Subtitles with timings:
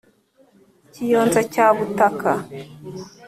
[0.93, 2.31] Kiyonza cya Butaka